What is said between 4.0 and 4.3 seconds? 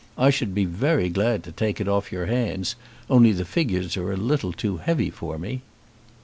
a